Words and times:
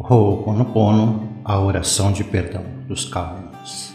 Ho'oponopono, 0.00 1.42
a 1.44 1.58
oração 1.58 2.12
de 2.12 2.22
perdão 2.22 2.64
dos 2.86 3.04
calmos. 3.04 3.92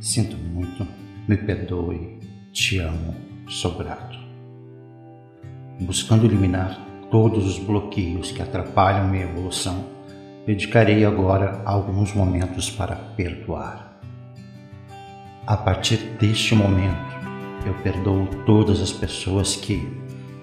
Sinto 0.00 0.36
muito, 0.36 0.86
me 1.26 1.36
perdoe, 1.36 2.20
te 2.52 2.78
amo, 2.78 3.16
sou 3.48 3.76
grato. 3.76 4.16
Buscando 5.80 6.24
eliminar 6.24 6.78
todos 7.10 7.44
os 7.44 7.58
bloqueios 7.58 8.30
que 8.30 8.40
atrapalham 8.40 9.08
minha 9.08 9.24
evolução, 9.24 9.86
dedicarei 10.46 11.04
agora 11.04 11.60
alguns 11.64 12.14
momentos 12.14 12.70
para 12.70 12.94
perdoar. 12.94 14.00
A 15.44 15.56
partir 15.56 15.96
deste 16.20 16.54
momento, 16.54 17.12
eu 17.66 17.74
perdoo 17.82 18.28
todas 18.46 18.80
as 18.80 18.92
pessoas 18.92 19.56
que, 19.56 19.84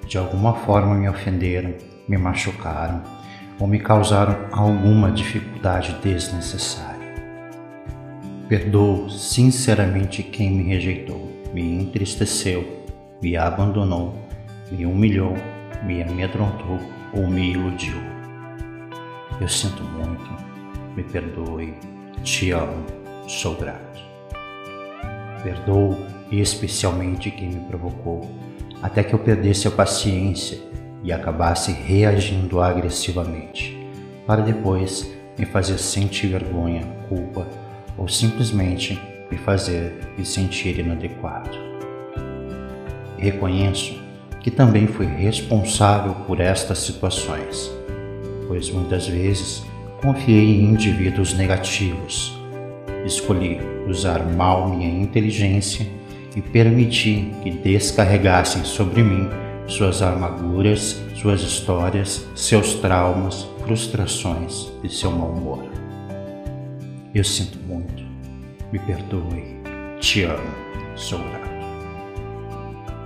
de 0.06 0.18
alguma 0.18 0.54
forma, 0.54 0.96
me 0.96 1.08
ofenderam, 1.08 1.74
me 2.10 2.18
machucaram 2.18 3.19
ou 3.60 3.68
me 3.68 3.80
causaram 3.80 4.48
alguma 4.52 5.12
dificuldade 5.12 5.94
desnecessária. 6.02 6.90
Perdoo 8.48 9.10
sinceramente 9.10 10.24
quem 10.24 10.52
me 10.52 10.64
rejeitou, 10.64 11.30
me 11.54 11.62
entristeceu, 11.62 12.86
me 13.22 13.36
abandonou, 13.36 14.16
me 14.72 14.86
humilhou, 14.86 15.36
me 15.84 16.02
amedrontou 16.02 16.80
ou 17.14 17.28
me 17.28 17.52
iludiu. 17.52 17.98
Eu 19.40 19.48
sinto 19.48 19.84
muito, 19.84 20.30
me 20.96 21.04
perdoe, 21.04 21.74
te 22.24 22.52
amo, 22.52 22.86
sou 23.28 23.56
grato. 23.56 24.00
Perdoo 25.44 25.98
especialmente 26.32 27.32
quem 27.32 27.50
me 27.50 27.60
provocou, 27.62 28.30
até 28.82 29.04
que 29.04 29.14
eu 29.14 29.20
perdesse 29.20 29.68
a 29.68 29.72
paciência 29.72 30.69
e 31.04 31.12
acabasse 31.12 31.72
reagindo 31.72 32.62
agressivamente, 32.62 33.78
para 34.26 34.42
depois 34.42 35.10
me 35.38 35.46
fazer 35.46 35.78
sentir 35.78 36.28
vergonha, 36.28 36.84
culpa 37.08 37.48
ou 37.98 38.08
simplesmente 38.08 39.00
me 39.32 39.38
fazer 39.38 39.94
me 40.18 40.26
sentir 40.26 40.80
inadequado. 40.80 41.58
Reconheço 43.18 44.02
que 44.40 44.50
também 44.50 44.88
fui 44.88 45.06
responsável 45.06 46.14
por 46.26 46.40
estas 46.40 46.80
situações, 46.80 47.72
pois 48.48 48.70
muitas 48.70 49.08
vezes 49.08 49.64
confiei 50.02 50.62
em 50.62 50.64
indivíduos 50.66 51.34
negativos. 51.34 52.38
Escolhi 53.06 53.60
usar 53.88 54.26
mal 54.26 54.70
minha 54.70 54.90
inteligência 54.90 55.86
e 56.36 56.42
permiti 56.42 57.32
que 57.44 57.52
descarregassem 57.52 58.64
sobre 58.64 59.04
mim 59.04 59.30
suas 59.70 60.02
armaduras, 60.02 61.00
suas 61.16 61.42
histórias, 61.42 62.28
seus 62.36 62.74
traumas, 62.76 63.48
frustrações 63.64 64.68
e 64.84 64.90
seu 64.90 65.12
mau 65.12 65.30
humor. 65.30 65.64
Eu 67.14 67.24
sinto 67.24 67.58
muito, 67.60 68.04
me 68.72 68.80
perdoe, 68.80 69.60
te 70.00 70.24
amo, 70.24 70.40
sou 70.96 71.20
grato. 71.20 71.50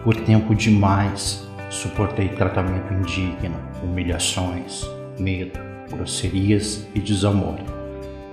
Por 0.05 0.15
tempo 0.15 0.55
demais 0.55 1.45
suportei 1.69 2.29
tratamento 2.29 2.93
indigno, 2.93 3.59
humilhações, 3.83 4.83
medo, 5.19 5.59
grosserias 5.89 6.87
e 6.95 6.99
desamor, 6.99 7.59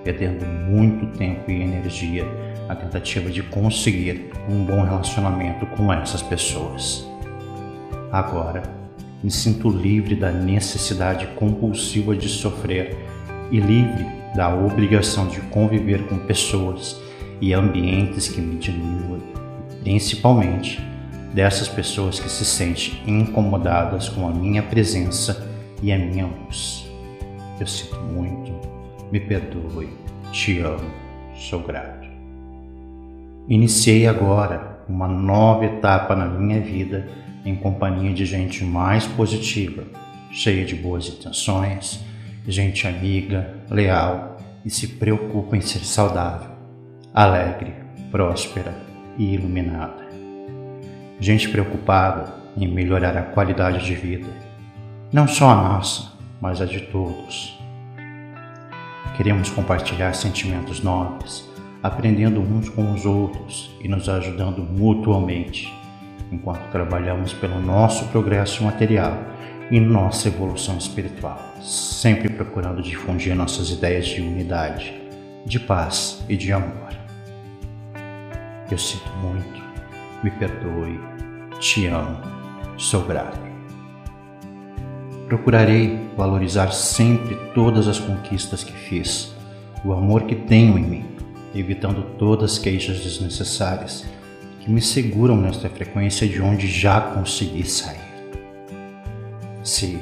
perdendo 0.05 0.47
muito 0.47 1.07
tempo 1.19 1.51
e 1.51 1.63
energia 1.63 2.25
na 2.69 2.77
tentativa 2.77 3.29
de 3.29 3.43
conseguir 3.43 4.31
um 4.49 4.65
bom 4.65 4.85
relacionamento 4.85 5.67
com 5.67 5.93
essas 5.93 6.23
pessoas. 6.23 7.10
Agora, 8.13 8.63
me 9.23 9.31
sinto 9.31 9.69
livre 9.69 10.17
da 10.17 10.33
necessidade 10.33 11.29
compulsiva 11.37 12.17
de 12.17 12.29
sofrer 12.29 12.97
e 13.53 13.61
livre 13.61 14.05
da 14.35 14.53
obrigação 14.53 15.29
de 15.29 15.41
conviver 15.43 16.07
com 16.09 16.19
pessoas 16.19 17.01
e 17.41 17.55
ambientes 17.55 18.29
que 18.29 18.41
me 18.41 18.57
diminuem, 18.57 19.23
principalmente 19.83 20.81
dessas 21.33 21.69
pessoas 21.69 22.19
que 22.19 22.29
se 22.29 22.45
sentem 22.45 22.99
incomodadas 23.07 24.09
com 24.09 24.27
a 24.27 24.33
minha 24.33 24.63
presença 24.63 25.49
e 25.81 25.93
a 25.93 25.99
minha 25.99 26.27
luz. 26.27 26.91
Eu 27.61 27.67
sinto 27.67 27.97
muito, 28.01 28.53
me 29.13 29.21
perdoe, 29.21 29.89
te 30.33 30.59
amo, 30.59 30.91
sou 31.37 31.61
grato. 31.61 32.09
Iniciei 33.49 34.07
agora 34.07 34.81
uma 34.89 35.07
nova 35.07 35.65
etapa 35.65 36.17
na 36.17 36.27
minha 36.27 36.61
vida 36.61 37.09
em 37.45 37.55
companhia 37.55 38.13
de 38.13 38.25
gente 38.25 38.65
mais 38.65 39.07
positiva, 39.07 39.85
cheia 40.31 40.65
de 40.65 40.75
boas 40.75 41.09
intenções, 41.09 42.01
gente 42.47 42.87
amiga, 42.87 43.55
leal 43.71 44.39
e 44.65 44.71
se 44.71 44.87
preocupa 44.87 45.57
em 45.57 45.61
ser 45.61 45.81
saudável, 45.81 46.51
alegre, 47.15 47.75
próspera 48.11 48.75
e 49.19 49.35
iluminada. 49.35 50.09
Gente 51.19 51.49
preocupada 51.49 52.35
em 52.57 52.67
melhorar 52.67 53.17
a 53.17 53.23
qualidade 53.23 53.85
de 53.85 53.95
vida, 53.95 54.29
não 55.13 55.27
só 55.27 55.51
a 55.51 55.55
nossa, 55.55 56.13
mas 56.41 56.61
a 56.61 56.67
de 56.67 56.81
todos. 56.81 57.59
Queremos 59.17 59.51
compartilhar 59.51 60.15
sentimentos 60.15 60.83
nobres, 60.83 61.45
aprendendo 61.83 62.41
uns 62.41 62.69
com 62.69 62.93
os 62.93 63.05
outros 63.05 63.71
e 63.83 63.89
nos 63.89 64.09
ajudando 64.09 64.63
mutuamente 64.63 65.80
enquanto 66.31 66.71
trabalhamos 66.71 67.33
pelo 67.33 67.61
nosso 67.61 68.07
progresso 68.09 68.63
material 68.63 69.19
e 69.71 69.79
nossa 69.79 70.29
evolução 70.29 70.77
espiritual, 70.79 71.39
sempre 71.61 72.29
procurando 72.29 72.83
difundir 72.83 73.35
nossas 73.35 73.71
ideias 73.71 74.07
de 74.07 74.21
unidade, 74.21 75.01
de 75.47 75.61
paz 75.61 76.25
e 76.29 76.37
de 76.37 76.53
amor. 76.53 76.91
Eu 78.71 78.79
sinto 78.79 79.09
muito, 79.23 79.63
me 80.23 80.31
perdoe, 80.31 81.01
te 81.59 81.87
amo, 81.87 82.19
sou 82.77 83.03
grato. 83.03 83.39
Procurarei 85.27 86.09
valorizar 86.17 86.73
sempre 86.73 87.37
todas 87.55 87.87
as 87.87 88.01
conquistas 88.01 88.65
que 88.65 88.73
fiz, 88.73 89.33
o 89.85 89.93
amor 89.93 90.23
que 90.23 90.35
tenho 90.35 90.77
em 90.77 90.83
mim, 90.83 91.05
evitando 91.55 92.03
todas 92.19 92.53
as 92.53 92.59
queixas 92.59 93.01
desnecessárias 93.01 94.05
que 94.61 94.71
me 94.71 94.81
seguram 94.81 95.37
nesta 95.37 95.69
frequência 95.69 96.29
de 96.29 96.41
onde 96.41 96.69
já 96.69 97.01
consegui 97.01 97.65
sair. 97.69 97.99
Se, 99.65 99.99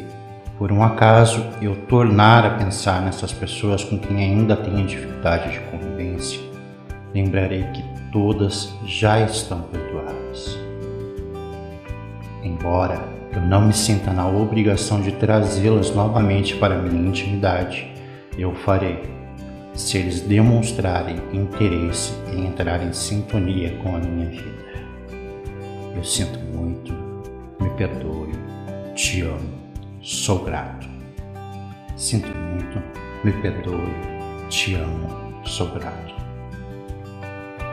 por 0.59 0.73
um 0.73 0.83
acaso, 0.83 1.45
eu 1.63 1.77
tornar 1.87 2.45
a 2.45 2.51
pensar 2.51 3.01
nessas 3.01 3.33
pessoas 3.33 3.85
com 3.85 3.99
quem 3.99 4.19
ainda 4.19 4.57
tenho 4.57 4.87
dificuldade 4.87 5.53
de 5.53 5.61
convivência, 5.61 6.41
lembrarei 7.15 7.63
que 7.73 7.83
todas 8.13 8.75
já 8.85 9.21
estão 9.21 9.63
perdoadas. 9.63 10.59
Embora 12.43 13.01
eu 13.33 13.41
não 13.41 13.67
me 13.67 13.73
sinta 13.73 14.13
na 14.13 14.27
obrigação 14.27 15.01
de 15.01 15.13
trazê-las 15.13 15.95
novamente 15.95 16.57
para 16.57 16.77
minha 16.77 17.09
intimidade, 17.09 17.93
eu 18.37 18.55
farei 18.55 19.18
se 19.79 19.97
eles 19.97 20.21
demonstrarem 20.21 21.17
interesse 21.33 22.13
em 22.33 22.47
entrar 22.47 22.83
em 22.83 22.93
sintonia 22.93 23.79
com 23.83 23.95
a 23.95 24.01
minha 24.01 24.29
vida. 24.29 24.69
Eu 25.95 26.03
sinto 26.03 26.37
muito, 26.41 26.93
me 27.61 27.71
perdoe, 27.71 28.33
te 28.97 29.23
amo, 29.23 29.55
sou 30.03 30.45
grato. 30.45 30.89
Sinto 31.97 32.29
muito, 32.29 32.83
me 33.23 33.33
perdoe, 33.41 33.95
te 34.49 34.75
amo, 34.75 35.43
sou 35.45 35.69
grato. 35.69 36.15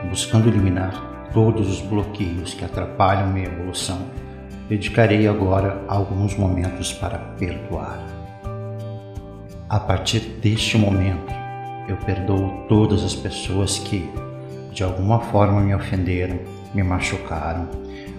Buscando 0.08 0.48
eliminar 0.48 1.30
todos 1.34 1.68
os 1.68 1.82
bloqueios 1.82 2.54
que 2.54 2.64
atrapalham 2.64 3.32
minha 3.32 3.48
evolução, 3.48 4.00
dedicarei 4.70 5.28
agora 5.28 5.84
alguns 5.88 6.38
momentos 6.38 6.94
para 6.94 7.18
perdoar. 7.18 8.00
A 9.68 9.80
partir 9.80 10.20
deste 10.20 10.78
momento, 10.78 11.45
eu 11.88 11.98
perdoo 11.98 12.66
todas 12.68 13.04
as 13.04 13.16
pessoas 13.16 13.78
que, 13.80 14.10
de 14.72 14.84
alguma 14.84 15.20
forma, 15.20 15.62
me 15.62 15.74
ofenderam, 15.74 16.40
me 16.74 16.84
machucaram 16.84 17.70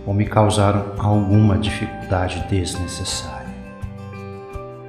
ou 0.07 0.15
me 0.15 0.25
causaram 0.25 0.93
alguma 0.99 1.59
dificuldade 1.59 2.47
desnecessária. 2.49 3.47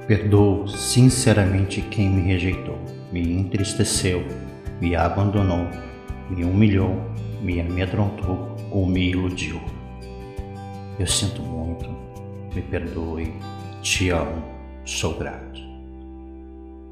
Perdoo 0.06 0.68
sinceramente 0.68 1.82
quem 1.82 2.08
me 2.08 2.22
rejeitou, 2.22 2.78
me 3.12 3.32
entristeceu, 3.32 4.24
me 4.80 4.94
abandonou, 4.94 5.66
me 6.30 6.44
humilhou, 6.44 7.02
me 7.42 7.60
amedrontou 7.60 8.56
ou 8.70 8.86
me 8.86 9.10
iludiu. 9.10 9.60
Eu 10.98 11.06
sinto 11.06 11.42
muito, 11.42 11.88
me 12.54 12.62
perdoe, 12.62 13.34
te 13.82 14.10
amo, 14.10 14.42
sou 14.84 15.14
grato. 15.18 15.60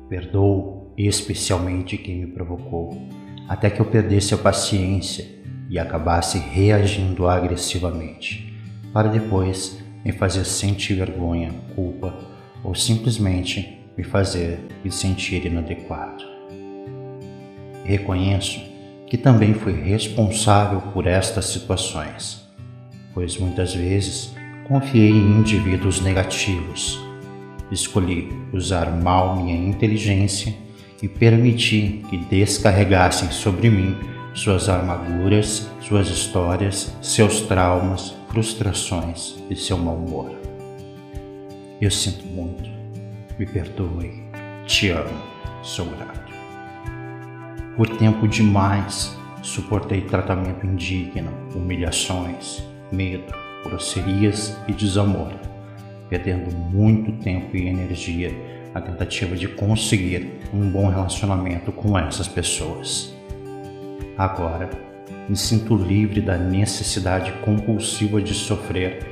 Perdoo 0.08 0.75
especialmente 0.96 1.98
quem 1.98 2.20
me 2.20 2.26
provocou, 2.28 3.08
até 3.48 3.68
que 3.68 3.80
eu 3.80 3.86
perdesse 3.86 4.34
a 4.34 4.38
paciência 4.38 5.26
e 5.68 5.78
acabasse 5.78 6.38
reagindo 6.38 7.26
agressivamente, 7.26 8.56
para 8.92 9.08
depois 9.08 9.78
me 10.04 10.12
fazer 10.12 10.44
sentir 10.44 10.94
vergonha, 10.94 11.52
culpa 11.74 12.16
ou 12.62 12.74
simplesmente 12.74 13.78
me 13.96 14.04
fazer 14.04 14.60
me 14.84 14.90
sentir 14.90 15.44
inadequado. 15.44 16.24
Reconheço 17.84 18.60
que 19.06 19.16
também 19.16 19.54
fui 19.54 19.72
responsável 19.72 20.80
por 20.92 21.06
estas 21.06 21.46
situações, 21.46 22.48
pois 23.14 23.36
muitas 23.36 23.74
vezes 23.74 24.34
confiei 24.68 25.10
em 25.10 25.38
indivíduos 25.38 26.00
negativos. 26.00 27.00
Escolhi 27.70 28.28
usar 28.52 28.90
mal 28.90 29.36
minha 29.36 29.56
inteligência 29.56 30.52
e 31.02 31.08
permiti 31.08 32.02
que 32.08 32.16
descarregassem 32.16 33.30
sobre 33.30 33.70
mim 33.70 33.96
suas 34.34 34.68
armaduras, 34.68 35.70
suas 35.80 36.08
histórias, 36.08 36.94
seus 37.00 37.40
traumas, 37.42 38.14
frustrações 38.28 39.36
e 39.48 39.56
seu 39.56 39.78
mau 39.78 39.96
humor. 39.96 40.30
Eu 41.80 41.90
sinto 41.90 42.24
muito, 42.26 42.68
me 43.38 43.46
perdoe, 43.46 44.22
te 44.66 44.90
amo, 44.90 45.22
sou 45.62 45.86
grato. 45.86 46.32
Por 47.76 47.88
tempo 47.96 48.26
demais 48.26 49.16
suportei 49.42 50.02
tratamento 50.02 50.66
indigno, 50.66 51.30
humilhações, 51.54 52.62
medo, 52.90 53.32
grosserias 53.64 54.56
e 54.66 54.72
desamor, 54.72 55.32
perdendo 56.08 56.54
muito 56.54 57.12
tempo 57.22 57.56
e 57.56 57.68
energia 57.68 58.30
na 58.74 58.80
tentativa 58.80 59.36
de 59.36 59.48
conseguir 59.48 60.40
um 60.52 60.70
bom 60.70 60.88
relacionamento 60.88 61.72
com 61.72 61.98
essas 61.98 62.28
pessoas. 62.28 63.14
Agora, 64.16 64.70
me 65.28 65.36
sinto 65.36 65.74
livre 65.74 66.20
da 66.20 66.36
necessidade 66.36 67.32
compulsiva 67.44 68.22
de 68.22 68.32
sofrer 68.32 69.06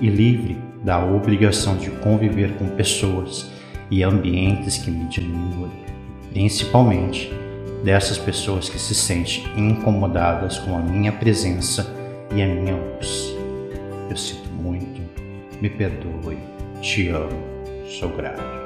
e 0.00 0.08
livre 0.08 0.58
da 0.82 1.04
obrigação 1.04 1.76
de 1.76 1.90
conviver 1.90 2.56
com 2.56 2.68
pessoas 2.68 3.50
e 3.90 4.02
ambientes 4.02 4.78
que 4.78 4.90
me 4.90 5.04
diminuem, 5.06 5.72
principalmente 6.32 7.30
dessas 7.84 8.18
pessoas 8.18 8.68
que 8.68 8.78
se 8.78 8.94
sentem 8.94 9.44
incomodadas 9.56 10.58
com 10.58 10.76
a 10.76 10.80
minha 10.80 11.12
presença 11.12 11.94
e 12.34 12.42
a 12.42 12.46
minha 12.46 12.76
luz. 12.76 13.34
Eu 14.08 14.16
sinto 14.16 14.48
muito, 14.50 15.00
me 15.60 15.68
perdoe, 15.68 16.38
te 16.80 17.08
amo, 17.08 17.42
sou 17.86 18.08
grato. 18.10 18.59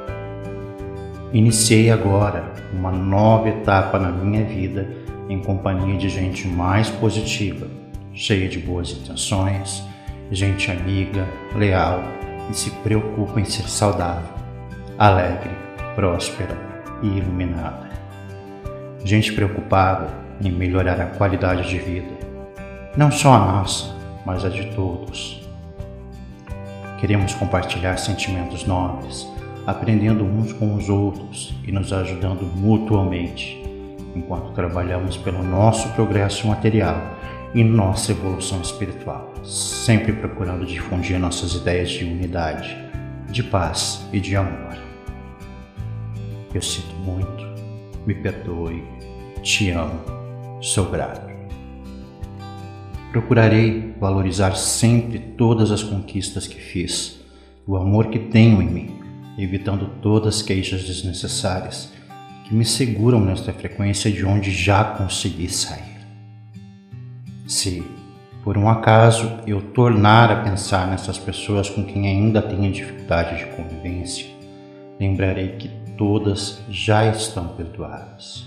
Iniciei 1.35 1.91
agora 1.91 2.53
uma 2.73 2.93
nova 2.93 3.49
etapa 3.49 3.99
na 3.99 4.09
minha 4.09 4.45
vida 4.45 4.89
em 5.29 5.41
companhia 5.43 5.99
de 5.99 6.09
gente 6.09 6.47
mais 6.47 6.89
positiva, 6.89 7.67
cheia 8.13 8.49
de 8.49 8.61
boas 8.61 8.93
intenções, 8.93 9.83
gente 10.31 10.71
amiga, 10.71 11.27
leal 11.57 12.05
e 12.49 12.55
se 12.55 12.71
preocupa 12.71 13.41
em 13.41 13.45
ser 13.45 13.69
saudável, 13.69 14.33
alegre, 14.97 15.51
próspera 15.97 16.57
e 17.03 17.09
iluminada. 17.09 17.91
Gente 19.05 19.33
preocupada 19.33 20.07
em 20.41 20.53
melhorar 20.53 21.01
a 21.01 21.07
qualidade 21.07 21.69
de 21.69 21.79
vida, 21.79 22.15
não 22.97 23.11
só 23.11 23.33
a 23.33 23.39
nossa, 23.41 23.93
mas 24.25 24.45
a 24.45 24.49
de 24.49 24.67
todos. 24.67 25.43
Queremos 27.01 27.35
compartilhar 27.35 27.97
sentimentos 27.97 28.65
nobres, 28.65 29.34
aprendendo 29.67 30.25
uns 30.25 30.53
com 30.53 30.75
os 30.75 30.89
outros 30.89 31.55
e 31.67 31.73
nos 31.73 31.93
ajudando 31.93 32.45
mutuamente 32.57 33.63
enquanto 34.15 34.53
trabalhamos 34.53 35.17
pelo 35.17 35.43
nosso 35.43 35.89
progresso 35.91 36.47
material 36.47 37.17
e 37.55 37.63
nossa 37.63 38.13
evolução 38.13 38.61
espiritual, 38.61 39.33
sempre 39.45 40.13
procurando 40.13 40.67
difundir 40.67 41.19
nossas 41.19 41.55
ideias 41.55 41.91
de 41.91 42.05
unidade, 42.05 42.77
de 43.31 43.43
paz 43.43 44.07
e 44.13 44.21
de 44.21 44.37
amor. 44.37 44.77
Eu 46.53 46.63
sinto 46.63 46.95
muito, 46.97 47.45
me 48.07 48.15
perdoe, 48.15 48.83
te 49.43 49.71
amo, 49.71 50.01
sou 50.61 50.91
grato. 50.91 51.33
Procurarei 53.11 53.95
valorizar 54.01 54.57
sempre 54.57 55.19
todas 55.19 55.71
as 55.71 55.83
conquistas 55.83 56.47
que 56.47 56.61
fiz, 56.61 57.21
o 57.67 57.77
amor 57.77 58.09
que 58.09 58.19
tenho 58.19 58.61
em 58.61 58.67
mim, 58.67 59.04
evitando 59.37 59.87
todas 60.01 60.37
as 60.37 60.43
queixas 60.43 60.85
desnecessárias 60.85 61.93
que 62.45 62.55
me 62.55 62.65
seguram 62.65 63.21
nesta 63.21 63.53
frequência 63.53 64.11
de 64.11 64.25
onde 64.25 64.51
já 64.51 64.85
consegui 64.85 65.49
sair. 65.49 65.95
Se, 67.47 67.83
por 68.43 68.59
um 68.59 68.69
acaso, 68.69 69.31
eu 69.47 69.61
tornar 69.61 70.31
a 70.31 70.37
pensar 70.43 70.87
nessas 70.87 71.19
pessoas 71.19 71.69
com 71.69 71.85
quem 71.85 72.07
ainda 72.07 72.43
tenho 72.43 72.71
dificuldade 72.71 73.39
de 73.39 73.47
convivência, 73.57 74.27
lembrarei 75.01 75.57
que 75.57 75.69
todas 75.97 76.61
já 76.69 77.07
estão 77.07 77.49
perdoadas. 77.49 78.45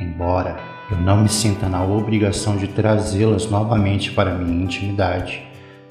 Embora 0.00 0.56
eu 0.90 0.98
não 0.98 1.22
me 1.22 1.28
sinta 1.28 1.68
na 1.68 1.84
obrigação 1.84 2.56
de 2.56 2.68
trazê-las 2.68 3.50
novamente 3.50 4.12
para 4.12 4.34
minha 4.34 4.64
intimidade, 4.64 5.42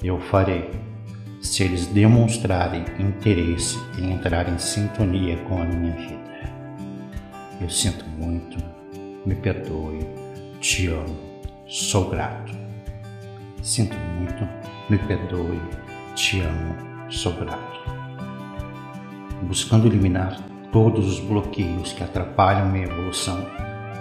eu 0.02 0.20
farei 0.20 0.70
se 1.44 1.62
eles 1.62 1.86
demonstrarem 1.86 2.84
interesse 2.98 3.78
em 3.98 4.12
entrar 4.12 4.48
em 4.48 4.58
sintonia 4.58 5.36
com 5.46 5.60
a 5.60 5.64
minha 5.66 5.92
vida. 5.92 6.24
Eu 7.60 7.68
sinto 7.68 8.04
muito, 8.18 8.56
me 9.26 9.34
perdoe, 9.34 10.00
te 10.58 10.88
amo, 10.88 11.16
sou 11.66 12.08
grato. 12.08 12.52
Sinto 13.62 13.94
muito, 14.18 14.48
me 14.88 14.96
perdoe, 14.98 15.60
te 16.14 16.40
amo, 16.40 16.74
sou 17.10 17.32
grato. 17.34 17.80
Buscando 19.42 19.86
eliminar 19.86 20.40
todos 20.72 21.06
os 21.06 21.20
bloqueios 21.20 21.92
que 21.92 22.02
atrapalham 22.02 22.70
minha 22.70 22.86
evolução, 22.86 23.46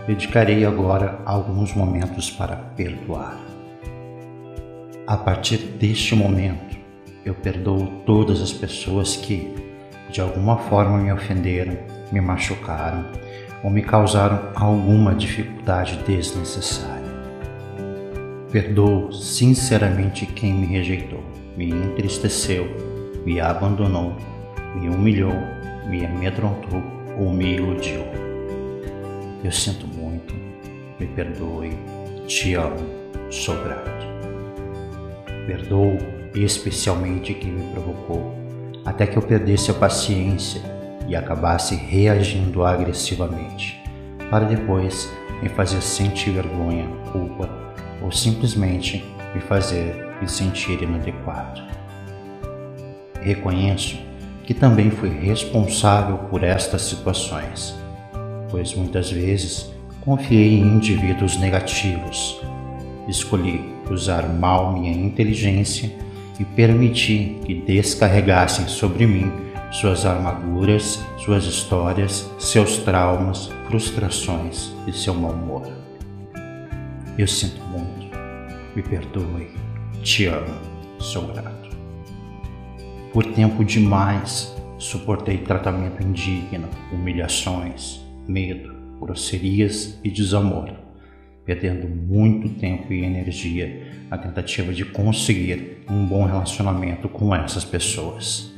dedicarei 0.07 0.65
agora 0.65 1.21
alguns 1.25 1.73
momentos 1.73 2.31
para 2.31 2.55
perdoar. 2.55 3.37
A 5.05 5.17
partir 5.17 5.57
deste 5.57 6.15
momento, 6.15 6.72
eu 7.25 7.33
perdoo 7.33 7.87
todas 8.05 8.41
as 8.41 8.51
pessoas 8.51 9.15
que, 9.15 9.53
de 10.09 10.19
alguma 10.19 10.57
forma, 10.57 10.97
me 10.97 11.11
ofenderam, 11.11 11.77
me 12.11 12.19
machucaram 12.19 13.05
ou 13.63 13.69
me 13.69 13.81
causaram 13.81 14.51
alguma 14.55 15.15
dificuldade 15.15 15.97
desnecessária. 16.05 17.03
Perdoo 18.51 19.11
sinceramente 19.13 20.25
quem 20.25 20.53
me 20.53 20.67
rejeitou, 20.67 21.23
me 21.55 21.69
entristeceu, 21.69 22.67
me 23.25 23.39
abandonou, 23.39 24.17
me 24.75 24.89
humilhou, 24.89 25.33
me 25.87 26.05
amedrontou 26.05 26.83
ou 27.17 27.31
me 27.31 27.55
iludiu. 27.55 28.03
Eu 29.43 29.51
sinto 29.51 29.87
muito, 29.87 30.35
me 30.99 31.07
perdoe, 31.07 31.71
te 32.27 32.53
amo, 32.53 32.85
sou 33.29 33.55
grato. 33.63 34.05
Perdoo 35.47 35.97
especialmente 36.35 37.33
quem 37.33 37.51
me 37.51 37.71
provocou, 37.71 38.33
até 38.85 39.05
que 39.05 39.17
eu 39.17 39.21
perdesse 39.21 39.71
a 39.71 39.73
paciência 39.73 40.61
e 41.07 41.15
acabasse 41.15 41.75
reagindo 41.75 42.63
agressivamente, 42.63 43.81
para 44.29 44.45
depois 44.45 45.11
me 45.41 45.49
fazer 45.49 45.81
sentir 45.81 46.31
vergonha, 46.31 46.87
culpa 47.11 47.49
ou 48.01 48.11
simplesmente 48.11 49.03
me 49.35 49.41
fazer 49.41 50.07
me 50.21 50.27
sentir 50.27 50.81
inadequado. 50.81 51.61
Reconheço 53.21 53.97
que 54.43 54.53
também 54.53 54.89
fui 54.89 55.09
responsável 55.09 56.17
por 56.29 56.43
estas 56.43 56.81
situações, 56.83 57.75
pois 58.49 58.73
muitas 58.73 59.11
vezes 59.11 59.71
confiei 60.01 60.59
em 60.59 60.63
indivíduos 60.63 61.37
negativos. 61.37 62.41
Escolhi 63.07 63.73
usar 63.89 64.27
mal 64.27 64.73
minha 64.73 64.91
inteligência 64.91 65.91
e 66.39 66.45
permiti 66.45 67.39
que 67.45 67.53
descarregassem 67.53 68.67
sobre 68.67 69.05
mim 69.05 69.31
suas 69.71 70.05
armaduras, 70.05 71.03
suas 71.17 71.45
histórias, 71.45 72.29
seus 72.39 72.77
traumas, 72.77 73.49
frustrações 73.67 74.71
e 74.87 74.93
seu 74.93 75.13
mau 75.13 75.31
humor. 75.31 75.67
Eu 77.17 77.27
sinto 77.27 77.61
muito, 77.65 78.17
me 78.75 78.83
perdoe, 78.83 79.49
te 80.01 80.25
amo, 80.25 80.59
sou 80.99 81.27
grato. 81.27 81.69
Por 83.11 83.25
tempo 83.25 83.63
demais 83.63 84.55
suportei 84.77 85.37
tratamento 85.37 86.03
indigno, 86.03 86.67
humilhações, 86.91 88.01
medo, 88.27 88.73
grosserias 88.99 89.99
e 90.03 90.09
desamor 90.09 90.82
perdendo 91.45 91.87
muito 91.87 92.49
tempo 92.59 92.91
e 92.93 93.03
energia 93.03 94.05
na 94.09 94.17
tentativa 94.17 94.73
de 94.73 94.85
conseguir 94.85 95.83
um 95.89 96.05
bom 96.05 96.25
relacionamento 96.25 97.09
com 97.09 97.35
essas 97.35 97.65
pessoas. 97.65 98.53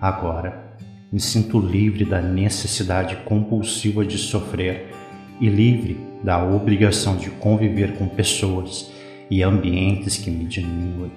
Agora, 0.00 0.76
me 1.12 1.18
sinto 1.18 1.58
livre 1.58 2.04
da 2.04 2.22
necessidade 2.22 3.16
compulsiva 3.24 4.04
de 4.04 4.16
sofrer 4.16 4.88
e 5.40 5.48
livre 5.48 5.98
da 6.22 6.44
obrigação 6.44 7.16
de 7.16 7.30
conviver 7.30 7.96
com 7.96 8.06
pessoas 8.06 8.90
e 9.30 9.42
ambientes 9.42 10.16
que 10.16 10.30
me 10.30 10.44
diminuem, 10.44 11.12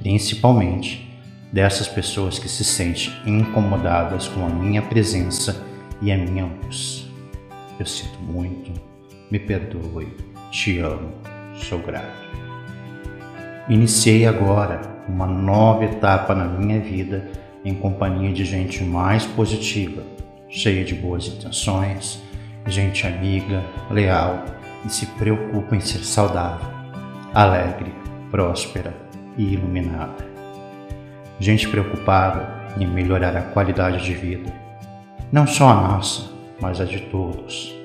principalmente 0.00 1.08
dessas 1.52 1.88
pessoas 1.88 2.38
que 2.38 2.48
se 2.48 2.64
sentem 2.64 3.12
incomodadas 3.26 4.28
com 4.28 4.44
a 4.44 4.48
minha 4.48 4.82
presença 4.82 5.64
e 6.02 6.12
a 6.12 6.16
minha 6.16 6.46
luz. 6.46 7.06
Eu 7.78 7.86
sinto 7.86 8.18
muito, 8.20 8.72
me 9.30 9.38
perdoe, 9.38 10.08
te 10.50 10.78
amo, 10.78 11.12
sou 11.54 11.78
grato. 11.78 12.28
Iniciei 13.68 14.26
agora 14.26 14.80
uma 15.08 15.26
nova 15.26 15.84
etapa 15.84 16.34
na 16.34 16.44
minha 16.44 16.80
vida 16.80 17.28
em 17.64 17.74
companhia 17.74 18.32
de 18.32 18.44
gente 18.44 18.82
mais 18.82 19.24
positiva, 19.24 20.02
cheia 20.48 20.84
de 20.84 20.94
boas 20.94 21.28
intenções, 21.28 22.20
gente 22.66 23.06
amiga, 23.06 23.62
leal 23.90 24.44
e 24.84 24.90
se 24.90 25.06
preocupa 25.06 25.76
em 25.76 25.80
ser 25.80 26.04
saudável, 26.04 26.68
alegre, 27.32 27.94
próspera 28.30 28.94
e 29.36 29.54
iluminada. 29.54 30.28
Gente 31.38 31.68
preocupada 31.68 32.48
em 32.78 32.86
melhorar 32.86 33.36
a 33.36 33.42
qualidade 33.42 34.04
de 34.04 34.14
vida, 34.14 34.52
não 35.30 35.46
só 35.46 35.68
a 35.68 35.74
nossa, 35.74 36.30
mas 36.60 36.80
a 36.80 36.84
de 36.84 37.00
todos. 37.02 37.79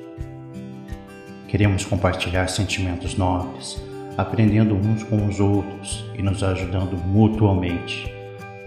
Queremos 1.55 1.85
compartilhar 1.85 2.49
sentimentos 2.49 3.15
nobres, 3.15 3.81
aprendendo 4.17 4.75
uns 4.75 5.03
com 5.03 5.25
os 5.25 5.39
outros 5.39 6.03
e 6.13 6.21
nos 6.21 6.43
ajudando 6.43 6.97
mutuamente, 6.97 8.13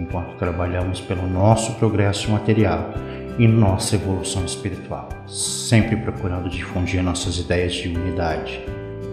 enquanto 0.01 0.39
trabalhamos 0.39 0.99
pelo 0.99 1.29
nosso 1.29 1.75
progresso 1.75 2.31
material 2.31 2.95
e 3.39 3.47
nossa 3.47 3.97
evolução 3.97 4.43
espiritual, 4.43 5.07
sempre 5.27 5.97
procurando 5.97 6.49
difundir 6.49 7.03
nossas 7.03 7.39
ideias 7.39 7.75
de 7.75 7.89
unidade, 7.89 8.59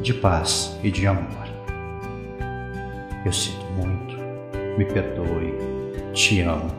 de 0.01 0.13
paz 0.13 0.79
e 0.81 0.89
de 0.89 1.05
amor. 1.05 1.45
Eu 3.25 3.33
sinto 3.33 3.65
muito, 3.75 4.15
me 4.77 4.85
perdoe, 4.85 5.53
te 6.13 6.39
amo, 6.39 6.71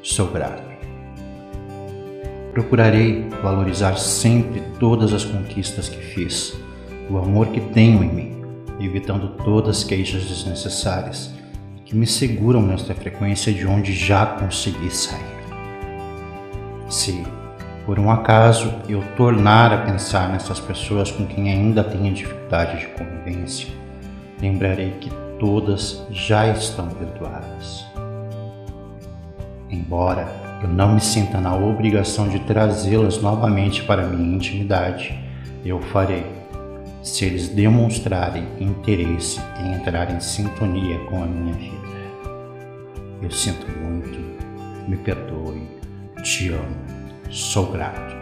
sou 0.00 0.28
grato. 0.28 0.65
Procurarei 2.56 3.28
valorizar 3.42 3.98
sempre 3.98 4.62
todas 4.80 5.12
as 5.12 5.26
conquistas 5.26 5.90
que 5.90 5.98
fiz, 5.98 6.54
o 7.10 7.18
amor 7.18 7.48
que 7.48 7.60
tenho 7.60 8.02
em 8.02 8.08
mim, 8.08 8.42
evitando 8.80 9.28
todas 9.44 9.76
as 9.76 9.84
queixas 9.84 10.24
desnecessárias 10.24 11.30
que 11.84 11.94
me 11.94 12.06
seguram 12.06 12.62
nesta 12.62 12.94
frequência 12.94 13.52
de 13.52 13.66
onde 13.66 13.92
já 13.92 14.24
consegui 14.24 14.90
sair. 14.90 15.20
Se, 16.88 17.26
por 17.84 17.98
um 17.98 18.10
acaso, 18.10 18.72
eu 18.88 19.04
tornar 19.18 19.70
a 19.74 19.84
pensar 19.84 20.30
nessas 20.30 20.58
pessoas 20.58 21.10
com 21.10 21.26
quem 21.26 21.50
ainda 21.50 21.84
tenho 21.84 22.10
dificuldade 22.14 22.78
de 22.78 22.86
convivência, 22.86 23.68
lembrarei 24.40 24.92
que 24.92 25.10
todas 25.38 26.06
já 26.10 26.46
estão 26.46 26.88
perdoadas. 26.88 27.84
Embora 29.68 30.45
eu 30.62 30.68
não 30.68 30.94
me 30.94 31.00
sinta 31.00 31.40
na 31.40 31.54
obrigação 31.54 32.28
de 32.28 32.38
trazê-las 32.40 33.20
novamente 33.20 33.82
para 33.82 34.06
minha 34.06 34.36
intimidade, 34.36 35.18
eu 35.64 35.80
farei, 35.80 36.24
se 37.02 37.24
eles 37.24 37.48
demonstrarem 37.48 38.46
interesse 38.58 39.40
em 39.60 39.74
entrar 39.74 40.10
em 40.10 40.20
sintonia 40.20 40.98
com 41.10 41.22
a 41.22 41.26
minha 41.26 41.54
vida. 41.54 41.96
Eu 43.20 43.30
sinto 43.30 43.66
muito, 43.78 44.18
me 44.88 44.96
perdoe, 44.96 45.68
te 46.22 46.50
amo, 46.50 46.76
sou 47.30 47.70
grato. 47.70 48.16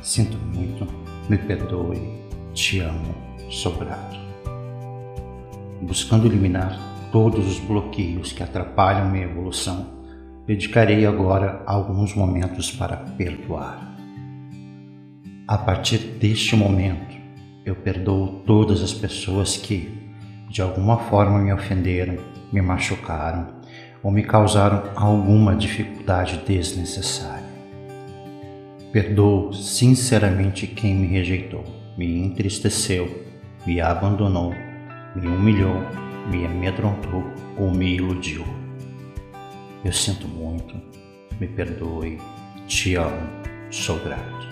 Sinto 0.00 0.36
muito, 0.36 0.86
me 1.28 1.36
perdoe, 1.36 2.20
te 2.52 2.80
amo, 2.80 3.14
sou 3.50 3.72
grato. 3.72 4.16
Buscando 5.82 6.26
eliminar 6.26 6.78
todos 7.10 7.46
os 7.46 7.58
bloqueios 7.58 8.32
que 8.32 8.42
atrapalham 8.42 9.10
minha 9.10 9.24
evolução, 9.24 9.93
dedicarei 10.46 11.06
agora 11.06 11.62
alguns 11.66 12.14
momentos 12.14 12.70
para 12.70 12.96
perdoar. 12.96 13.96
A 15.48 15.56
partir 15.56 15.98
deste 15.98 16.54
momento, 16.54 17.14
eu 17.64 17.74
perdoo 17.74 18.42
todas 18.46 18.82
as 18.82 18.92
pessoas 18.92 19.56
que, 19.56 19.90
de 20.50 20.60
alguma 20.60 20.98
forma, 20.98 21.38
me 21.38 21.52
ofenderam, 21.52 22.18
me 22.52 22.60
machucaram 22.60 23.48
ou 24.02 24.10
me 24.10 24.22
causaram 24.22 24.82
alguma 24.94 25.56
dificuldade 25.56 26.42
desnecessária. 26.46 27.44
Perdoo 28.92 29.52
sinceramente 29.54 30.66
quem 30.66 30.94
me 30.94 31.06
rejeitou, 31.06 31.64
me 31.96 32.18
entristeceu, 32.18 33.24
me 33.66 33.80
abandonou, 33.80 34.54
me 35.16 35.26
humilhou, 35.26 35.80
me 36.30 36.46
amedrontou 36.46 37.24
ou 37.58 37.70
me 37.70 37.96
iludiu. 37.96 38.63
Eu 39.84 39.92
sinto 39.92 40.26
muito, 40.26 40.80
me 41.38 41.46
perdoe, 41.46 42.18
te 42.66 42.94
amo, 42.94 43.28
sou 43.70 43.98
grato. 43.98 44.48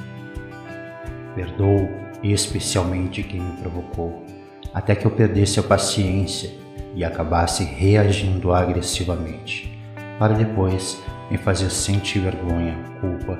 Perdoo 1.34 1.88
especialmente 2.22 3.22
quem 3.22 3.40
me 3.40 3.56
provocou, 3.56 4.26
até 4.74 4.94
que 4.94 5.06
eu 5.06 5.10
perdesse 5.10 5.58
a 5.58 5.62
paciência 5.62 6.52
e 6.94 7.02
acabasse 7.02 7.64
reagindo 7.64 8.52
agressivamente, 8.52 9.72
para 10.18 10.34
depois 10.34 11.02
me 11.30 11.38
fazer 11.38 11.70
sentir 11.70 12.20
vergonha, 12.20 12.76
culpa 13.00 13.38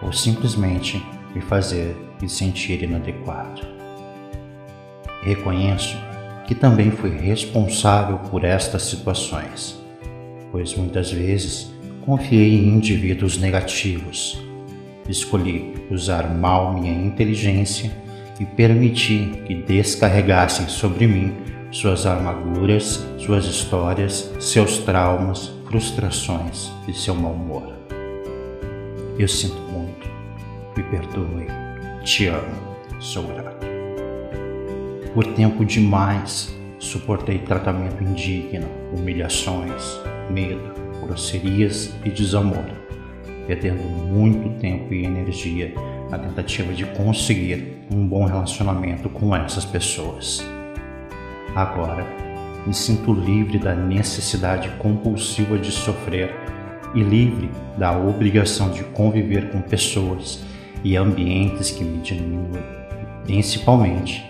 ou 0.00 0.12
simplesmente 0.12 1.04
me 1.34 1.42
fazer 1.42 1.94
me 2.22 2.28
sentir 2.28 2.82
inadequado. 2.82 3.60
Reconheço 5.22 5.96
que 6.46 6.54
também 6.54 6.90
fui 6.90 7.10
responsável 7.10 8.18
por 8.30 8.44
estas 8.44 8.84
situações, 8.84 9.83
pois 10.54 10.72
muitas 10.76 11.10
vezes 11.10 11.68
confiei 12.06 12.54
em 12.54 12.68
indivíduos 12.68 13.38
negativos. 13.38 14.40
Escolhi 15.08 15.74
usar 15.90 16.32
mal 16.32 16.72
minha 16.72 16.92
inteligência 16.92 17.90
e 18.38 18.44
permiti 18.44 19.32
que 19.44 19.52
descarregassem 19.52 20.68
sobre 20.68 21.08
mim 21.08 21.34
suas 21.72 22.06
armaduras, 22.06 23.04
suas 23.18 23.46
histórias, 23.46 24.32
seus 24.38 24.78
traumas, 24.78 25.50
frustrações 25.66 26.70
e 26.86 26.92
seu 26.92 27.16
mau 27.16 27.32
humor. 27.32 27.74
Eu 29.18 29.26
sinto 29.26 29.60
muito, 29.72 30.08
me 30.76 30.84
perdoe, 30.84 31.48
te 32.04 32.28
amo, 32.28 32.76
sou 33.00 33.24
grato. 33.24 33.66
Por 35.12 35.26
tempo 35.34 35.64
demais 35.64 36.54
suportei 36.78 37.38
tratamento 37.38 38.04
indigno, 38.04 38.68
humilhações, 38.96 39.98
medo, 40.30 40.72
grosserias 41.02 41.94
e 42.04 42.10
desamor, 42.10 42.64
perdendo 43.46 43.82
muito 43.82 44.58
tempo 44.60 44.92
e 44.92 45.04
energia 45.04 45.74
na 46.10 46.18
tentativa 46.18 46.72
de 46.72 46.84
conseguir 46.86 47.78
um 47.90 48.06
bom 48.06 48.24
relacionamento 48.24 49.08
com 49.08 49.34
essas 49.34 49.64
pessoas. 49.64 50.44
Agora, 51.54 52.06
me 52.66 52.72
sinto 52.72 53.12
livre 53.12 53.58
da 53.58 53.74
necessidade 53.74 54.68
compulsiva 54.78 55.58
de 55.58 55.70
sofrer 55.70 56.34
e 56.94 57.02
livre 57.02 57.50
da 57.76 57.96
obrigação 57.98 58.70
de 58.70 58.84
conviver 58.84 59.50
com 59.50 59.60
pessoas 59.60 60.42
e 60.82 60.96
ambientes 60.96 61.70
que 61.70 61.84
me 61.84 61.98
diminuem, 61.98 62.62
principalmente 63.24 64.24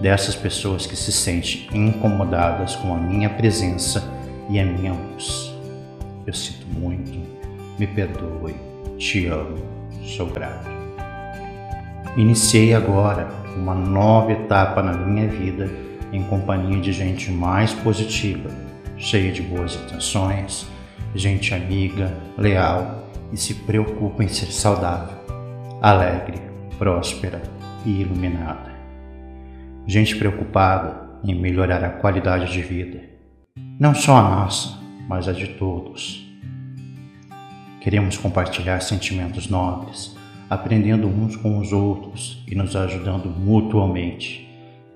dessas 0.00 0.34
pessoas 0.34 0.86
que 0.86 0.96
se 0.96 1.12
sentem 1.12 1.66
incomodadas 1.72 2.76
com 2.76 2.94
a 2.94 2.96
minha 2.96 3.30
presença 3.30 4.17
e 4.48 4.58
a 4.58 4.64
minha 4.64 4.92
luz. 4.92 5.54
Eu 6.26 6.32
sinto 6.32 6.66
muito, 6.66 7.18
me 7.78 7.86
perdoe, 7.86 8.54
te 8.98 9.26
amo, 9.26 9.58
sou 10.04 10.26
grato. 10.26 10.68
Iniciei 12.16 12.74
agora 12.74 13.28
uma 13.56 13.74
nova 13.74 14.32
etapa 14.32 14.82
na 14.82 14.92
minha 14.92 15.28
vida 15.28 15.70
em 16.12 16.22
companhia 16.24 16.80
de 16.80 16.92
gente 16.92 17.30
mais 17.30 17.72
positiva, 17.72 18.50
cheia 18.96 19.30
de 19.30 19.42
boas 19.42 19.74
intenções, 19.76 20.66
gente 21.14 21.54
amiga, 21.54 22.16
leal 22.36 23.04
e 23.32 23.36
se 23.36 23.54
preocupa 23.54 24.24
em 24.24 24.28
ser 24.28 24.46
saudável, 24.46 25.16
alegre, 25.82 26.40
próspera 26.78 27.42
e 27.84 28.00
iluminada. 28.00 28.72
Gente 29.86 30.16
preocupada 30.16 31.08
em 31.24 31.34
melhorar 31.34 31.82
a 31.84 31.90
qualidade 31.90 32.52
de 32.52 32.62
vida, 32.62 33.00
não 33.78 33.94
só 33.94 34.16
a 34.16 34.22
nossa, 34.22 34.78
mas 35.08 35.28
a 35.28 35.32
de 35.32 35.48
todos. 35.48 36.26
Queremos 37.80 38.16
compartilhar 38.16 38.80
sentimentos 38.80 39.48
nobres, 39.48 40.16
aprendendo 40.50 41.06
uns 41.06 41.36
com 41.36 41.58
os 41.58 41.72
outros 41.72 42.42
e 42.46 42.54
nos 42.54 42.74
ajudando 42.74 43.28
mutuamente 43.28 44.48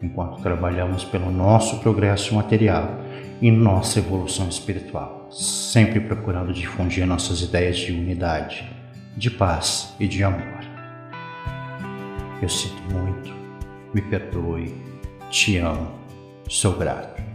enquanto 0.02 0.42
trabalhamos 0.42 1.04
pelo 1.04 1.30
nosso 1.30 1.78
progresso 1.78 2.34
material 2.34 3.00
e 3.40 3.50
nossa 3.50 4.00
evolução 4.00 4.48
espiritual, 4.48 5.28
sempre 5.30 6.00
procurando 6.00 6.52
difundir 6.52 7.06
nossas 7.06 7.40
ideias 7.40 7.78
de 7.78 7.92
unidade, 7.92 8.68
de 9.16 9.30
paz 9.30 9.94
e 9.98 10.08
de 10.08 10.24
amor. 10.24 10.60
Eu 12.40 12.48
sinto 12.48 12.82
muito, 12.92 13.32
me 13.94 14.02
perdoe, 14.02 14.74
te 15.30 15.58
amo, 15.58 15.92
sou 16.48 16.76
grato. 16.76 17.31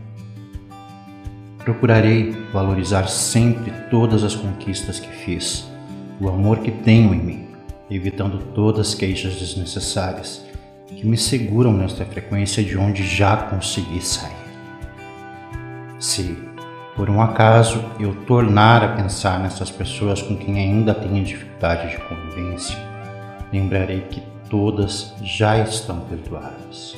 Procurarei 1.68 2.32
valorizar 2.54 3.10
sempre 3.10 3.74
todas 3.90 4.24
as 4.24 4.34
conquistas 4.34 5.02
que 5.02 5.10
fiz, 5.10 5.70
o 6.18 6.30
amor 6.30 6.60
que 6.60 6.72
tenho 6.72 7.14
em 7.14 7.20
mim, 7.20 7.48
evitando 7.92 8.38
todas 8.54 8.88
as 8.88 8.96
queixas 8.96 9.36
desnecessárias 9.36 10.46
que 10.88 11.06
me 11.06 11.18
seguram 11.18 11.74
nesta 11.74 12.06
frequência 12.06 12.64
de 12.64 12.78
onde 12.78 13.06
já 13.06 13.36
consegui 13.36 14.02
sair. 14.02 14.32
Se, 16.00 16.38
por 16.96 17.10
um 17.10 17.22
acaso, 17.22 17.84
eu 18.00 18.16
tornar 18.26 18.82
a 18.82 18.96
pensar 18.96 19.38
nessas 19.38 19.70
pessoas 19.70 20.22
com 20.22 20.38
quem 20.38 20.58
ainda 20.58 20.94
tenho 20.94 21.22
dificuldade 21.22 21.90
de 21.90 21.98
convivência, 21.98 22.78
lembrarei 23.52 24.00
que 24.10 24.24
todas 24.50 25.14
já 25.22 25.58
estão 25.58 26.00
perdoadas. 26.00 26.96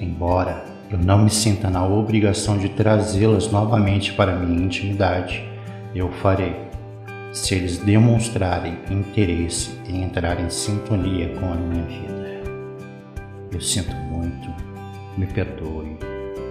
Embora 0.00 0.75
eu 0.90 0.98
não 0.98 1.18
me 1.18 1.30
sinta 1.30 1.68
na 1.68 1.84
obrigação 1.84 2.56
de 2.56 2.68
trazê-las 2.68 3.50
novamente 3.50 4.12
para 4.12 4.36
minha 4.36 4.64
intimidade, 4.64 5.42
eu 5.92 6.10
farei, 6.12 6.54
se 7.32 7.54
eles 7.54 7.78
demonstrarem 7.78 8.78
interesse 8.88 9.72
em 9.88 10.04
entrar 10.04 10.38
em 10.40 10.48
sintonia 10.48 11.28
com 11.40 11.52
a 11.52 11.56
minha 11.56 11.84
vida. 11.84 12.26
Eu 13.52 13.60
sinto 13.60 13.94
muito, 13.96 14.48
me 15.16 15.26
perdoe, 15.26 15.98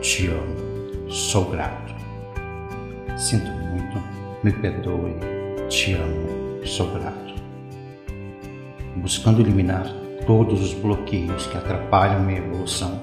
te 0.02 0.28
amo, 0.28 1.10
sou 1.10 1.46
grato. 1.50 1.96
Sinto 3.16 3.50
muito, 3.52 4.04
me 4.44 4.52
perdoe, 4.52 5.16
te 5.70 5.94
amo, 5.94 6.66
sou 6.66 6.92
grato. 6.92 7.36
Buscando 8.98 9.40
eliminar 9.40 9.86
todos 10.28 10.62
os 10.62 10.74
bloqueios 10.74 11.48
que 11.48 11.58
atrapalham 11.58 12.22
minha 12.22 12.40
evolução, 12.40 13.02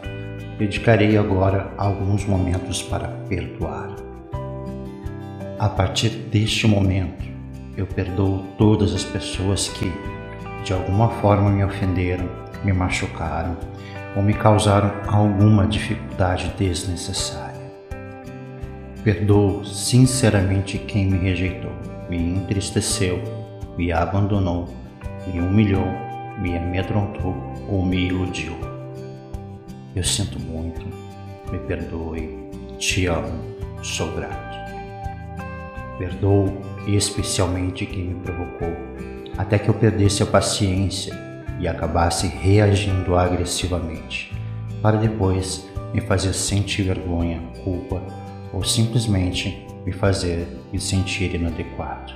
dedicarei 0.59 1.17
agora 1.17 1.73
alguns 1.77 2.25
momentos 2.25 2.83
para 2.83 3.09
perdoar. 3.29 3.91
A 5.59 5.69
partir 5.69 6.09
deste 6.09 6.67
momento, 6.67 7.25
eu 7.77 7.87
perdoo 7.87 8.45
todas 8.59 8.93
as 8.93 9.05
pessoas 9.05 9.69
que, 9.69 9.93
de 10.65 10.73
alguma 10.73 11.09
forma, 11.09 11.51
me 11.51 11.65
ofenderam, 11.65 12.29
me 12.65 12.73
machucaram 12.73 13.57
ou 14.17 14.23
me 14.23 14.35
causaram 14.35 14.93
alguma 15.07 15.67
dificuldade 15.67 16.53
desnecessária. 16.59 17.63
Perdoo 19.03 19.65
sinceramente 19.65 20.79
quem 20.79 21.07
me 21.07 21.19
rejeitou, 21.19 21.73
me 22.09 22.17
entristeceu, 22.17 23.21
me 23.77 23.91
abandonou, 23.91 24.69
me 25.27 25.41
humilhou, 25.41 25.87
me 26.39 26.57
amedrontou 26.57 27.35
ou 27.69 27.85
me 27.85 28.09
iludiu. 28.09 28.72
Eu 29.95 30.03
sinto 30.03 30.41
muito, 30.41 30.81
me 31.53 31.59
perdoe, 31.59 32.49
te 32.79 33.05
amo, 33.05 33.45
sou 33.83 34.11
grato. 34.13 34.57
Perdoo 35.99 36.51
especialmente 36.87 37.85
quem 37.85 38.05
me 38.05 38.15
provocou, 38.23 38.75
até 39.37 39.59
que 39.59 39.69
eu 39.69 39.75
perdesse 39.75 40.23
a 40.23 40.27
paciência 40.27 41.15
e 41.61 41.69
acabasse 41.69 42.27
reagindo 42.27 43.15
agressivamente, 43.15 44.35
para 44.81 44.97
depois 44.97 45.69
me 45.93 46.01
fazer 46.01 46.33
sentir 46.33 46.85
vergonha, 46.85 47.43
culpa 47.63 48.03
ou 48.51 48.65
simplesmente 48.65 49.67
me 49.85 49.93
fazer 49.93 50.49
me 50.73 50.81
sentir 50.81 51.35
inadequado. 51.35 52.15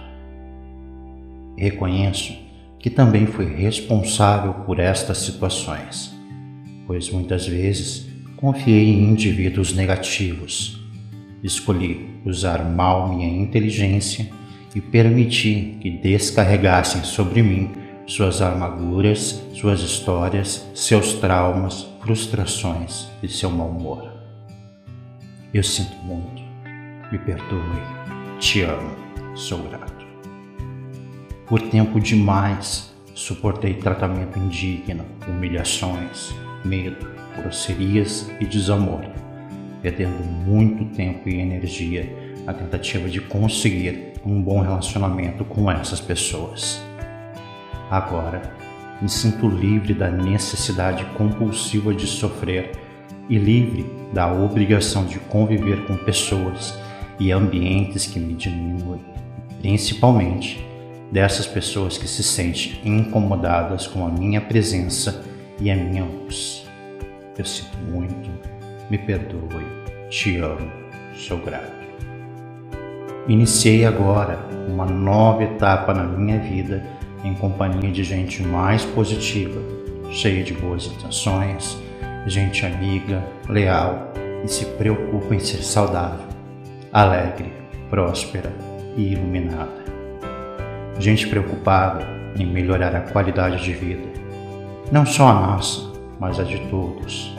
Reconheço 1.59 2.35
que 2.79 2.89
também 2.89 3.27
fui 3.27 3.45
responsável 3.55 4.55
por 4.65 4.81
estas 4.81 5.19
situações 5.19 6.16
pois 6.87 7.11
muitas 7.11 7.47
vezes 7.47 8.07
confiei 8.37 8.91
em 8.91 9.11
indivíduos 9.11 9.73
negativos. 9.73 10.81
Escolhi 11.43 12.09
usar 12.25 12.65
mal 12.65 13.09
minha 13.09 13.29
inteligência 13.29 14.29
e 14.75 14.81
permiti 14.81 15.79
que 15.81 15.91
descarregassem 15.91 17.03
sobre 17.05 17.43
mim 17.43 17.71
suas 18.07 18.41
armaduras, 18.41 19.43
suas 19.53 19.81
histórias, 19.81 20.67
seus 20.75 21.15
traumas, 21.15 21.87
frustrações 22.01 23.09
e 23.23 23.29
seu 23.29 23.51
mau 23.51 23.69
humor. 23.69 24.13
Eu 25.53 25.63
sinto 25.63 25.97
muito, 26.05 26.43
me 27.11 27.19
perdoe, 27.19 27.83
te 28.39 28.63
amo, 28.63 28.95
sou 29.35 29.59
grato. 29.63 30.07
Por 31.47 31.61
tempo 31.63 32.01
demais 32.01 32.95
suportei 33.15 33.75
tratamento 33.75 34.39
indigno, 34.39 35.05
humilhações, 35.27 36.35
medo, 36.67 37.09
grosserias 37.37 38.31
e 38.41 38.45
desamor, 38.45 39.05
perdendo 39.81 40.25
muito 40.25 40.85
tempo 40.97 41.29
e 41.29 41.41
energia 41.41 42.13
na 42.45 42.53
tentativa 42.53 43.09
de 43.09 43.21
conseguir 43.21 44.15
um 44.25 44.43
bom 44.43 44.61
relacionamento 44.61 45.45
com 45.45 45.71
essas 45.71 46.01
pessoas. 46.01 46.83
Agora, 47.91 48.43
me 49.01 49.09
sinto 49.09 49.49
livre 49.49 49.95
da 49.95 50.11
necessidade 50.11 51.05
compulsiva 51.17 51.95
de 51.95 52.07
sofrer 52.07 52.73
e 53.29 53.39
livre 53.39 53.87
da 54.13 54.33
obrigação 54.33 55.05
de 55.05 55.19
conviver 55.19 55.87
com 55.87 55.97
pessoas 55.97 56.75
e 57.19 57.33
ambientes 57.33 58.07
que 58.07 58.19
me 58.19 58.35
diminuem, 58.35 59.01
principalmente 59.61 60.65
dessas 61.11 61.47
pessoas 61.47 61.99
que 61.99 62.09
se 62.09 62.23
sentem 62.23 62.81
incomodadas 62.85 63.87
com 63.87 64.07
a 64.07 64.11
minha 64.11 64.41
presença 64.41 65.25
e 65.61 65.71
a 65.71 65.77
minha 65.77 66.05
luz. 66.05 66.67
Eu 67.39 67.45
sinto 67.45 67.77
muito, 67.91 68.31
me 68.91 68.99
perdoe, 68.99 69.65
te 70.09 70.39
amo, 70.39 70.71
sou 71.15 71.39
grato. 71.39 71.87
Iniciei 73.29 73.85
agora 73.85 74.39
uma 74.69 74.87
nova 74.87 75.43
etapa 75.43 75.93
na 75.93 76.05
minha 76.05 76.39
vida 76.39 76.83
em 77.25 77.35
companhia 77.35 77.91
de 77.91 78.05
gente 78.05 78.43
mais 78.43 78.85
positiva, 78.85 79.61
cheia 80.11 80.45
de 80.45 80.55
boas 80.55 80.87
intenções, 80.87 81.77
gente 82.27 82.65
amiga, 82.65 83.23
leal 83.49 84.13
e 84.45 84.49
se 84.49 84.65
preocupa 84.65 85.35
em 85.35 85.41
ser 85.41 85.63
saudável, 85.63 86.27
alegre, 86.93 87.53
próspera 87.91 88.53
e 88.97 89.13
iluminada. 89.13 89.85
Gente 90.99 91.27
preocupada 91.27 92.07
em 92.39 92.47
melhorar 92.47 92.95
a 92.95 93.01
qualidade 93.01 93.63
de 93.63 93.73
vida 93.73 94.16
não 94.91 95.05
só 95.05 95.29
a 95.29 95.35
nossa, 95.35 95.93
mas 96.21 96.39
a 96.39 96.45
de 96.45 96.59
todos. 96.69 97.35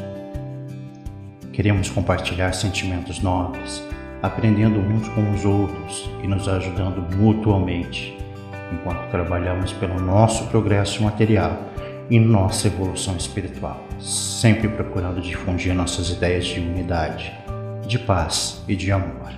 Queremos 1.53 1.89
compartilhar 1.89 2.53
sentimentos 2.53 3.21
nobres, 3.21 3.81
aprendendo 4.21 4.79
uns 4.79 5.07
com 5.09 5.31
os 5.31 5.45
outros 5.45 6.09
e 6.23 6.27
nos 6.27 6.47
ajudando 6.47 7.01
mutuamente, 7.15 8.17
enquanto 8.71 9.09
trabalhamos 9.09 9.71
pelo 9.73 9.99
nosso 9.99 10.45
progresso 10.47 11.01
material 11.03 11.57
e 12.09 12.19
nossa 12.19 12.67
evolução 12.67 13.15
espiritual, 13.15 13.81
sempre 13.99 14.67
procurando 14.67 15.21
difundir 15.21 15.73
nossas 15.73 16.09
ideias 16.09 16.45
de 16.45 16.59
unidade, 16.59 17.33
de 17.87 17.97
paz 17.97 18.63
e 18.67 18.75
de 18.75 18.91
amor. 18.91 19.31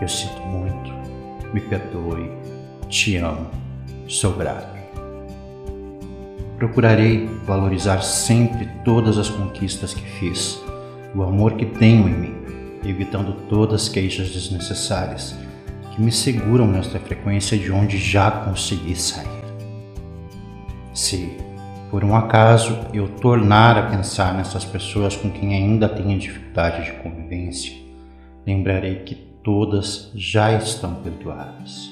Eu 0.00 0.08
sinto 0.08 0.40
muito, 0.42 0.92
me 1.52 1.60
perdoe, 1.60 2.30
te 2.88 3.16
amo, 3.16 3.50
sou 4.06 4.32
grato. 4.32 4.77
Procurarei 6.58 7.24
valorizar 7.46 8.02
sempre 8.02 8.68
todas 8.84 9.16
as 9.16 9.30
conquistas 9.30 9.94
que 9.94 10.02
fiz, 10.02 10.60
o 11.14 11.22
amor 11.22 11.52
que 11.52 11.64
tenho 11.64 12.08
em 12.08 12.12
mim, 12.12 12.34
evitando 12.84 13.32
todas 13.48 13.82
as 13.82 13.88
queixas 13.88 14.30
desnecessárias 14.30 15.36
que 15.94 16.02
me 16.02 16.10
seguram 16.10 16.66
nesta 16.66 16.98
frequência 16.98 17.56
de 17.56 17.70
onde 17.70 17.96
já 17.96 18.28
consegui 18.28 18.96
sair. 18.96 19.28
Se, 20.92 21.36
por 21.92 22.02
um 22.02 22.16
acaso, 22.16 22.76
eu 22.92 23.06
tornar 23.06 23.78
a 23.78 23.82
pensar 23.84 24.34
nessas 24.34 24.64
pessoas 24.64 25.16
com 25.16 25.30
quem 25.30 25.54
ainda 25.54 25.88
tenho 25.88 26.18
dificuldade 26.18 26.86
de 26.86 26.92
convivência, 27.02 27.72
lembrarei 28.44 28.96
que 29.04 29.14
todas 29.14 30.10
já 30.12 30.52
estão 30.52 30.96
perdoadas. 30.96 31.88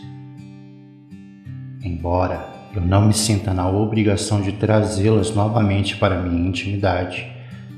Embora 1.84 2.55
eu 2.76 2.82
não 2.82 3.06
me 3.06 3.14
sinta 3.14 3.54
na 3.54 3.66
obrigação 3.70 4.42
de 4.42 4.52
trazê-las 4.52 5.34
novamente 5.34 5.96
para 5.96 6.20
minha 6.20 6.46
intimidade, 6.46 7.26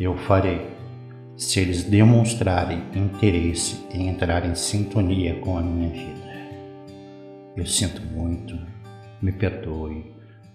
eu 0.01 0.17
farei, 0.17 0.67
se 1.37 1.61
eles 1.61 1.85
demonstrarem 1.85 2.83
interesse 2.97 3.87
em 3.95 4.09
entrar 4.09 4.45
em 4.45 4.57
sintonia 4.57 5.37
com 5.37 5.57
a 5.57 5.63
minha 5.63 5.89
vida. 5.89 6.29
Eu 7.57 7.65
sinto 7.65 8.03
muito, 8.03 8.59
me 9.23 9.31
perdoe, 9.31 10.05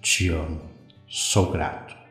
te 0.01 0.27
amo, 0.27 0.60
sou 1.08 1.49
grato. 1.49 2.02